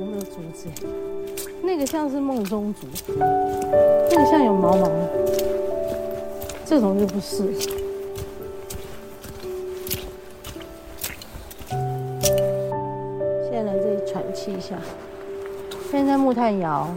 [0.00, 0.66] 有没有竹子？
[1.62, 2.86] 那个像是梦中竹。
[3.18, 4.90] 那个像有毛毛。
[6.64, 7.52] 这种就不是。
[13.42, 14.78] 现在来这里喘气一下。
[15.90, 16.88] 现在木炭窑。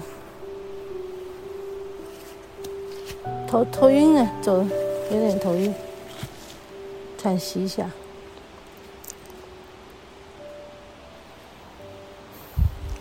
[3.46, 4.66] 头头晕呢，走，
[5.12, 5.76] 有点头晕。
[7.18, 7.90] 喘息一下。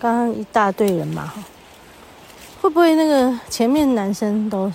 [0.03, 1.33] 刚刚一大堆人嘛，
[2.61, 4.73] 会不会那个前面男生都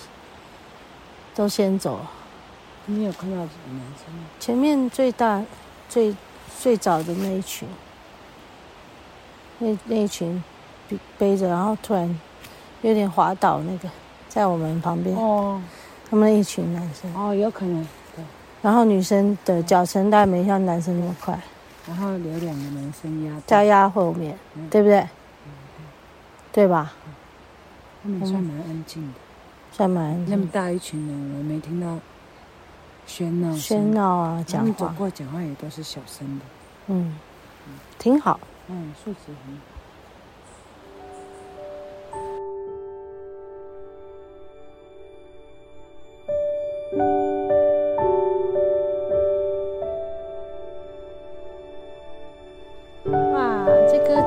[1.36, 2.00] 都先走？
[2.86, 4.24] 你有看到几个男生吗？
[4.40, 5.44] 前面最大、
[5.90, 6.16] 最
[6.62, 7.68] 最早的那一群，
[9.60, 10.42] 那那一群
[10.88, 12.20] 背背着，然后突然
[12.82, 13.90] 有点滑倒，那个
[14.30, 15.62] 在我们旁边哦，
[16.10, 18.24] 他们那一群男生哦，有可能对。
[18.62, 21.38] 然后女生的脚程大概没像男生那么快，
[21.88, 25.08] 然后留两个男生压在压后面，嗯、对不对？
[26.52, 26.94] 对吧？
[28.04, 29.14] 他们算蛮安静的，
[29.72, 30.30] 算蛮安静。
[30.30, 32.00] 那么大一群人，我没听到
[33.08, 34.66] 喧闹喧闹啊，讲话。
[34.66, 36.46] 他们走过讲话也都是小声的。
[36.88, 37.16] 嗯，
[38.00, 38.40] 挺好。
[38.68, 39.62] 嗯，素质很好。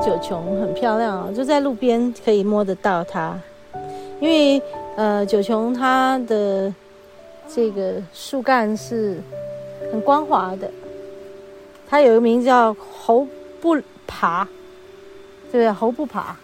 [0.03, 3.39] 九琼很漂亮哦，就在路边可以摸得到它，
[4.19, 4.59] 因为
[4.95, 6.73] 呃九琼它的
[7.47, 9.19] 这个树干是
[9.91, 10.69] 很光滑的，
[11.87, 13.27] 它有一个名字叫猴
[13.61, 14.43] 不爬，
[15.51, 15.71] 对不对？
[15.71, 16.35] 猴不爬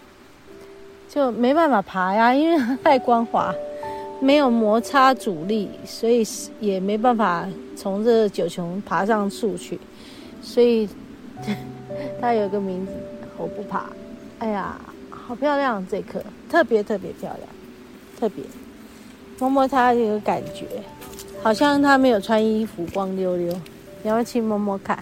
[1.10, 3.52] 就没办法爬呀，因为它太光滑，
[4.20, 6.24] 没有摩擦阻力，所以
[6.60, 9.80] 也没办法从这九琼爬上树去，
[10.44, 10.88] 所以
[12.22, 12.92] 它有个名字。
[13.38, 13.86] 我不怕，
[14.40, 15.86] 哎呀，好漂亮！
[15.88, 17.50] 这棵特别特别漂亮，
[18.20, 18.44] 特别
[19.40, 20.66] 摸摸它有感觉，
[21.44, 23.54] 好像它没有穿衣服，光溜溜。
[24.02, 24.98] 你要不要去摸摸看？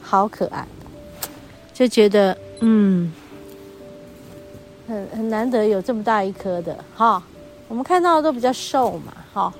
[0.00, 0.66] 好可爱，
[1.74, 3.12] 就觉得嗯，
[4.86, 7.22] 很很难得有这么大一棵的哈。
[7.68, 9.52] 我们看到的都比较瘦嘛，哈。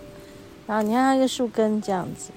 [0.67, 2.31] 然后你看它一个树根这样子，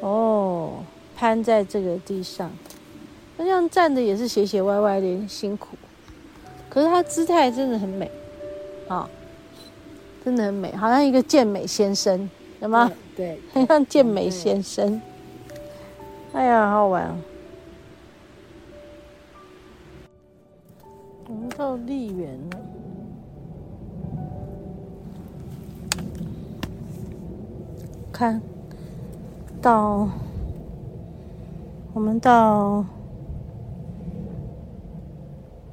[0.00, 0.84] 哦，
[1.16, 2.50] 攀在这个地上。
[3.36, 5.76] 那这样站的也是斜斜歪歪的，有点辛苦。
[6.70, 8.10] 可是他姿态真的很美，
[8.88, 9.08] 啊、哦，
[10.24, 12.28] 真的很美，好像一个健美先生，
[12.60, 12.90] 有吗？
[13.16, 15.00] 对，很像健美先生。
[16.32, 17.16] 哎呀，好好玩啊！
[21.28, 22.58] 我们到丽园了，
[28.12, 28.40] 看
[29.62, 30.08] 到
[31.94, 32.84] 我们到。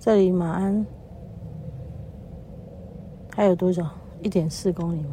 [0.03, 0.85] 这里马鞍
[3.33, 3.89] 还有多少？
[4.21, 5.11] 一点四公里吗？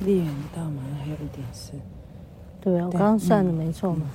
[0.00, 1.72] 丽园到马鞍还有一点四，
[2.62, 4.06] 对啊，我刚刚算的没错嘛。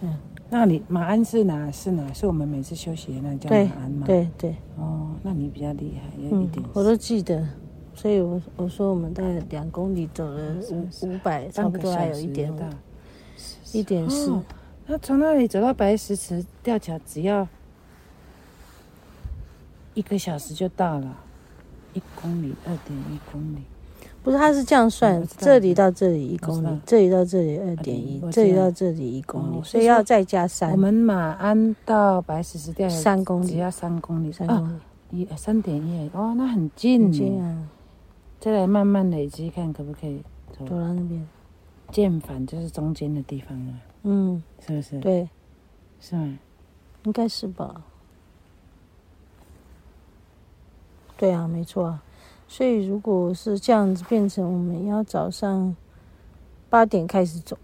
[0.00, 0.16] 嗯，嗯，
[0.50, 1.70] 那里马鞍是哪？
[1.70, 2.12] 是哪？
[2.12, 4.04] 是我们每次休息的那叫马鞍吗？
[4.04, 4.56] 对对。
[4.76, 6.66] 哦，那你比较厉害，有一点。
[6.66, 7.46] 嗯，我都记得，
[7.94, 12.58] 所以我我说我们大概两公里走了五五百，差不多还有一点五，
[13.72, 14.36] 一点四。
[14.88, 17.46] 那从那里走到白石池吊桥只要？
[19.96, 21.16] 一个小时就到了，
[21.94, 23.62] 一公里二点一公里，
[24.22, 30.70] 不是，他是这样算，这里到这里一公里，这里到这里二点一，这里到这里一公里，所以要再加三。
[30.70, 34.68] 我们马鞍到白石石吊三公里，只要三公里，三公
[35.10, 37.68] 里一三点一，哦，那很近，很近啊！
[38.38, 40.22] 再来慢慢累积，看可不可以
[40.52, 41.26] 走到那边。
[41.90, 43.72] 剑反就是中间的地方啊，
[44.02, 44.98] 嗯，是不是？
[45.00, 45.26] 对，
[46.00, 46.38] 是吗？
[47.04, 47.80] 应该是吧。
[51.16, 52.02] 对啊，没错啊，
[52.46, 55.74] 所以如果是这样子，变成我们要早上
[56.68, 57.56] 八点开始走，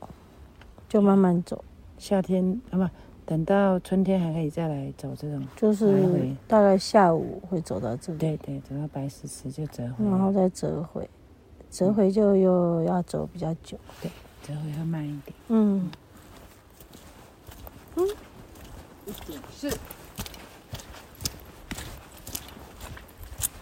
[0.88, 1.62] 就慢慢走。
[1.98, 2.88] 夏天啊不，
[3.26, 8.18] 等到春天还可以再来走这种，就是大概下午会走到这里。
[8.18, 11.08] 对对，走到白石池就折回，然后再折回，
[11.70, 13.78] 折回就又要走比较久。
[14.00, 14.10] 对，
[14.42, 15.36] 折回要慢一点。
[15.48, 15.90] 嗯
[17.96, 18.08] 嗯，
[19.06, 19.70] 一点是。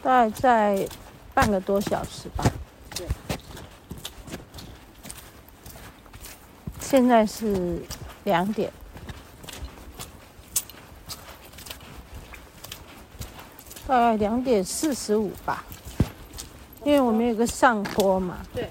[0.02, 0.88] 大概在
[1.35, 2.44] 半个多小时吧。
[2.97, 3.06] 对。
[6.81, 7.82] 现在是
[8.25, 8.73] 两点，
[13.87, 15.64] 大概两点四十五吧。
[16.85, 18.38] 因为我们有个上坡嘛。
[18.55, 18.69] 对。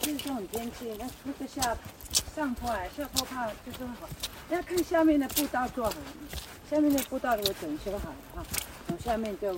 [0.00, 1.76] 就是这种天气，那那个下
[2.34, 4.08] 上坡来，下坡怕就是好。
[4.50, 5.92] 要看下面的步道做好，
[6.70, 8.42] 下面的步道如果整修好了哈。
[9.04, 9.54] 从下面就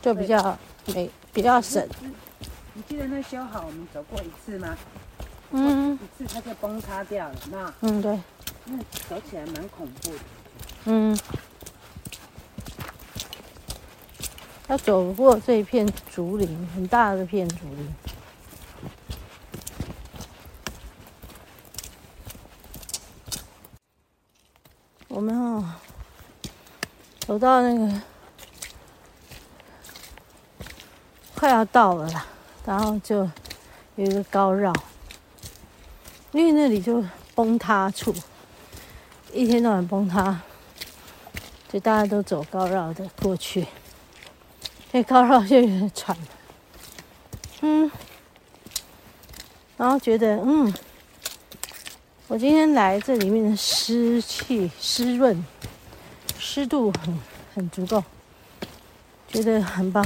[0.00, 0.58] 就比较
[0.94, 1.86] 美，比较省。
[2.72, 4.74] 你记得那修好我们走过一次吗？
[5.50, 8.18] 嗯，一次它就崩塌掉了，那嗯对，
[8.64, 8.78] 那
[9.10, 10.18] 走起来蛮恐怖的。
[10.86, 11.18] 嗯，
[14.68, 17.94] 要走过这一片竹林，很大的片竹林。
[25.08, 25.74] 我们哦，
[27.20, 28.00] 走到那个
[31.42, 32.24] 快要到了啦，
[32.64, 33.28] 然后就
[33.96, 34.72] 有一个高绕，
[36.30, 37.04] 因为那里就
[37.34, 38.14] 崩塌处，
[39.32, 40.40] 一天到晚崩塌，
[41.68, 43.66] 就大家都走高绕的过去。
[44.92, 46.16] 这高绕就有点喘，
[47.62, 47.90] 嗯，
[49.76, 50.72] 然后觉得嗯。
[52.28, 55.44] 我今天来这里面的湿气湿润，
[56.38, 57.20] 湿度很
[57.52, 58.04] 很足够，
[59.26, 60.04] 觉得很棒。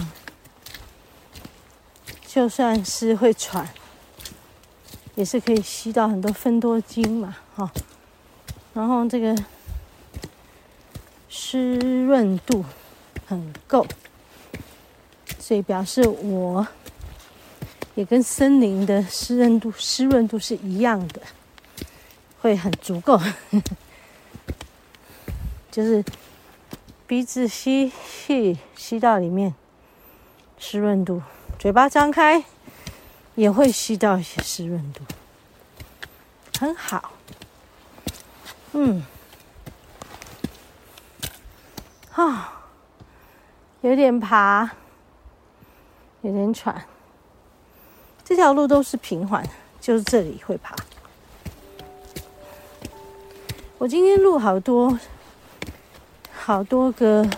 [2.37, 3.67] 就算是会喘，
[5.15, 7.73] 也是可以吸到很多芬多精嘛，哈。
[8.75, 9.35] 然后这个
[11.31, 12.63] 湿润度
[13.27, 13.87] 很够，
[15.39, 16.69] 所以表示我
[17.95, 21.23] 也跟森林的湿润度湿润度是一样的。
[22.43, 23.19] 会很足够，
[25.73, 26.05] 就是
[27.07, 29.55] 鼻子吸气吸到里面
[30.59, 31.23] 湿润度，
[31.59, 32.45] 嘴巴张开
[33.35, 35.03] 也会吸到一些湿润度，
[36.61, 37.13] 很好。
[38.73, 39.03] 嗯，
[42.15, 42.63] 啊，
[43.81, 44.71] 有点爬，
[46.21, 46.85] 有点喘。
[48.25, 49.45] 这条路都是平缓，
[49.81, 50.77] 就是这里会爬。
[53.79, 54.99] 我今天录好多
[56.33, 57.29] 好多个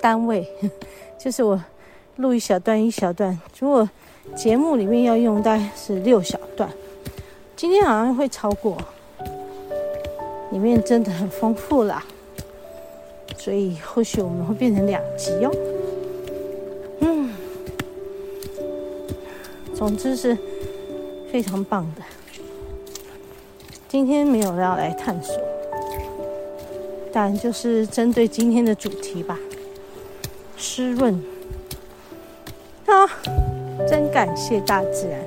[0.00, 0.48] 单位，
[1.18, 1.62] 就是我
[2.16, 3.38] 录一小段一小段。
[3.58, 3.88] 如果
[4.34, 6.70] 节目里面要用，大概是六小段。
[7.54, 8.76] 今天好像会超过，
[10.50, 12.04] 里面真的很丰富啦，
[13.36, 15.50] 所以或许我们会变成两集哦。
[17.00, 17.30] 嗯，
[19.74, 20.36] 总之是
[21.30, 22.02] 非常棒的。
[23.88, 25.34] 今天没有要来探索，
[27.12, 29.38] 但就是针对今天的主题吧，
[30.56, 31.22] 湿润。
[33.86, 35.20] 啊，真感谢大自然。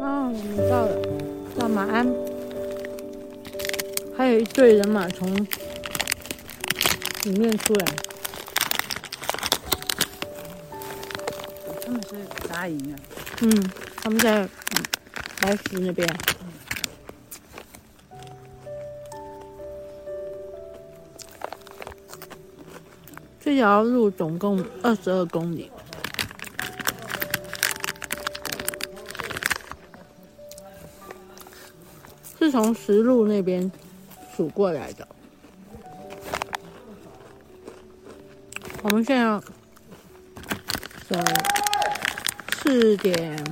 [0.00, 0.96] 啊，我们到了，
[1.58, 2.06] 到马鞍。
[4.14, 5.34] 还有一队人马从
[7.24, 7.84] 里面出来，
[11.84, 12.16] 他们是
[12.48, 12.94] 扎营啊。
[13.40, 13.50] 嗯，
[14.02, 14.48] 他们在
[15.42, 16.08] 来福那边。
[23.40, 25.70] 这条路总共二十二公里，
[32.38, 33.70] 是从石路那边。
[34.34, 35.06] 数过来的，
[38.82, 39.38] 我们现在
[41.06, 41.22] 走
[42.56, 43.44] 四点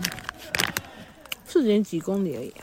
[1.60, 2.54] 四点几公里而已。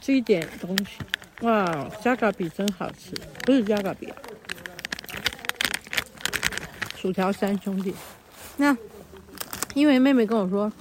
[0.00, 0.98] 这一点东西，
[1.42, 3.12] 哇，加嘎比真好吃，
[3.44, 4.12] 不是加嘎比，
[6.96, 7.94] 薯条三兄弟。
[8.56, 8.76] 那
[9.74, 10.72] 因为妹妹跟我说。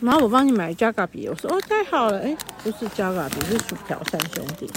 [0.00, 4.70] 妈我帮你买加嘎比，我说哦，太好了，哎，不是加嘎比，是薯条三兄弟。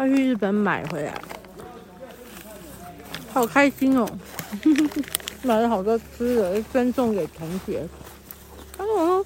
[0.00, 1.20] 他去日本买回来，
[3.34, 4.08] 好开心哦，
[5.42, 7.86] 买了好多吃的，分送给同学。
[8.78, 9.22] 他说：“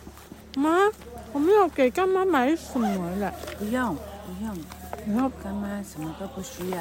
[0.58, 0.90] 妈，
[1.32, 2.88] 我们要给干妈买什么
[3.18, 4.58] 了？”不用，不用，
[5.06, 6.78] 然后干妈什么都不需要。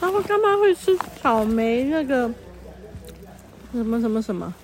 [0.00, 2.32] 他说：“干妈会吃草莓那个
[3.74, 4.54] 什么什么什么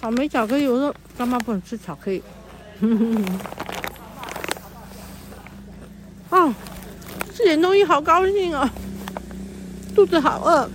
[0.00, 2.22] 草莓巧克力。”我说：“干妈不能吃巧克力。”
[6.28, 6.52] 哦，
[7.32, 8.68] 吃点东西好高兴哦，
[9.94, 10.68] 肚子好饿。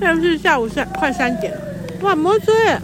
[0.00, 1.60] 在是下午三快三点了，
[2.00, 2.80] 哇，摩托车耶！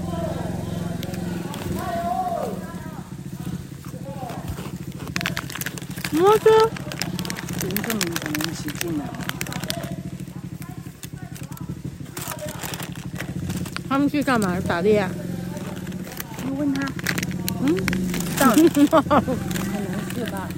[6.12, 6.70] 摩托车。
[13.88, 14.56] 他们去干嘛？
[14.60, 15.10] 打猎啊？
[16.44, 16.86] 你问他。
[17.62, 17.74] 嗯，
[18.38, 20.48] 到 了，可能是吧。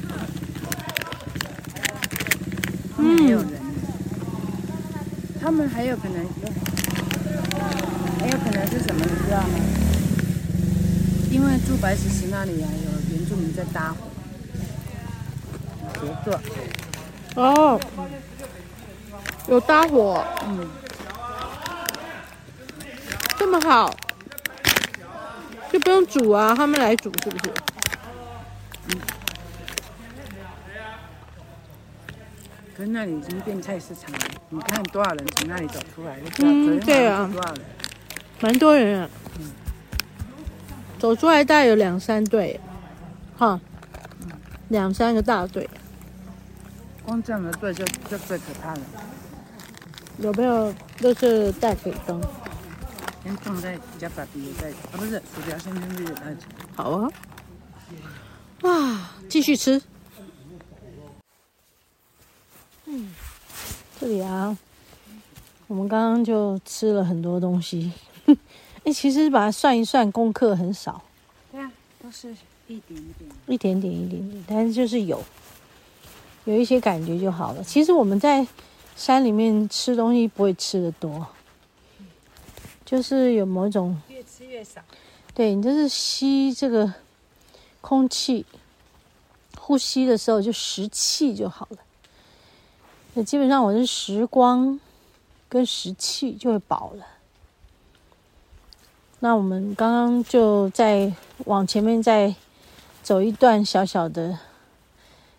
[3.02, 3.60] 嗯，没有人。
[5.40, 6.28] 他们还有可能有，
[8.20, 9.04] 还有可能是什么？
[9.04, 9.48] 你知道吗？
[11.32, 13.96] 因为住白石石那里啊，有原住民在搭伙
[16.00, 16.40] 协作。
[17.34, 17.80] 哦，
[19.48, 20.24] 有搭伙。
[20.46, 20.70] 嗯。
[23.36, 23.92] 这么好，
[25.72, 27.52] 就不用煮啊，他们来煮是不是？
[28.90, 29.00] 嗯。
[32.82, 36.18] 可是那里已经变菜市场了，你看多少人从那里走出来？
[36.40, 37.62] 嗯，对啊，多少人？
[38.40, 39.08] 蛮多人啊。
[39.38, 39.52] 嗯。
[40.98, 42.58] 走出来大概有两三队，
[43.38, 43.60] 哈，
[44.70, 45.70] 两三个大队。
[47.04, 48.80] 光这样的队就就最可怕了。
[50.18, 52.20] 有没有都是带水灯？
[53.22, 56.46] 先放在加把笔的袋子，啊不是薯条先扔进去袋子。
[56.74, 57.08] 好啊，
[58.62, 58.98] 哇，
[59.28, 59.80] 继续吃。
[64.02, 64.58] 这里啊，
[65.68, 67.92] 我们刚刚就吃了很多东西。
[68.82, 71.00] 哎，其实把它算一算，功课很少。
[71.52, 71.70] 对啊，
[72.02, 72.34] 都是
[72.66, 75.22] 一点一点，一点点一点点，但是就是有，
[76.46, 77.62] 有一些感觉就好了。
[77.62, 78.44] 其实我们在
[78.96, 81.24] 山里面吃东西不会吃的多。
[82.84, 84.80] 就是有某种越吃越少，
[85.32, 86.92] 对，你就是吸这个
[87.80, 88.44] 空气，
[89.56, 91.78] 呼吸的时候就食气就好了。
[93.14, 94.80] 那基本上我是时光
[95.48, 97.06] 跟时气就会饱了。
[99.20, 101.12] 那我们刚刚就再
[101.44, 102.34] 往前面再
[103.02, 104.38] 走一段小小的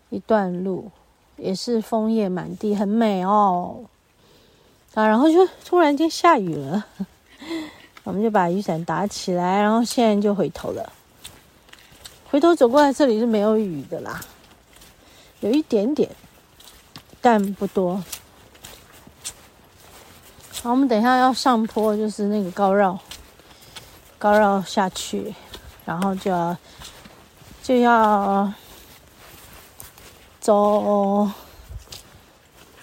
[0.09, 0.91] 一段路，
[1.35, 3.85] 也是枫叶满地，很美哦。
[4.93, 6.85] 啊，然后就突然间下雨了。
[8.03, 10.93] 我们就把雨伞打起来，然后现在就回头了。
[12.29, 14.21] 回头走过来，这里是没有雨的啦，
[15.39, 16.09] 有一点点，
[17.23, 17.95] 但不多。
[20.61, 22.99] 好，我们等一下要上坡，就是那个高绕，
[24.19, 25.33] 高绕下去，
[25.85, 26.57] 然后就要
[27.63, 28.53] 就要
[30.39, 31.31] 走。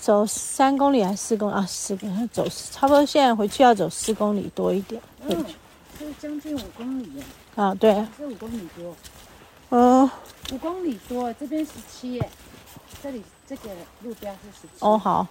[0.00, 1.66] 走三公里还是四公里啊？
[1.68, 3.04] 四公里，走差不多。
[3.04, 5.00] 现在回去要走四公里多一点。
[5.28, 5.44] 嗯、哦，
[5.98, 7.22] 这将近五公里耶。
[7.54, 7.92] 啊，对。
[8.16, 8.96] 这五公里多。
[9.68, 10.10] 嗯，
[10.52, 12.30] 五公里多，这边十七耶。
[13.02, 13.70] 这里这个
[14.02, 14.84] 路标是十七。
[14.84, 15.26] 哦，好。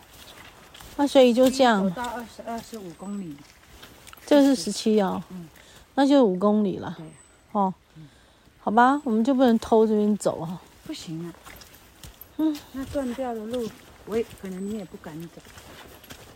[0.97, 1.83] 那所以就这样。
[1.83, 3.35] 走到二十二十五公里。
[4.25, 5.23] 这是十七哦。
[5.29, 5.47] 嗯。
[5.95, 6.95] 那就五公里了。
[6.97, 7.05] 对。
[7.53, 7.73] 哦。
[8.59, 10.61] 好吧，我们就不能偷这边走啊。
[10.85, 11.33] 不行啊。
[12.37, 12.57] 嗯。
[12.73, 13.69] 那断掉的路。
[14.05, 15.39] 我也可能你也不敢走，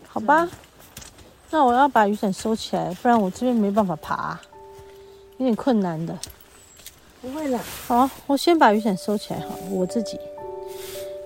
[0.06, 0.48] 好吧？
[1.50, 4.38] 那我要把雨伞收起来，不然我这边没办法爬，
[5.38, 6.16] 有点困难的。
[7.20, 10.16] 不会了，好，我先把雨伞收起来，好，我自己。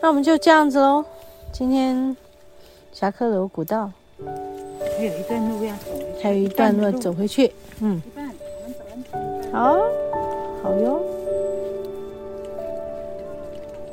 [0.00, 1.04] 那我们就这样子喽。
[1.50, 2.16] 今天
[2.92, 3.90] 侠客楼古道
[4.96, 5.90] 还有一段路要走，
[6.22, 7.52] 还有一段路要走回去。
[7.80, 8.00] 嗯，
[9.52, 9.78] 好，
[10.62, 11.00] 好哟，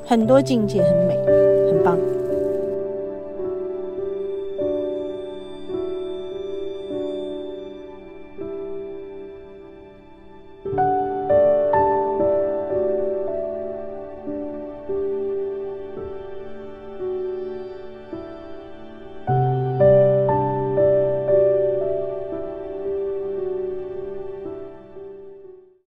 [0.05, 1.15] 很多境界，很美，
[1.71, 1.97] 很棒。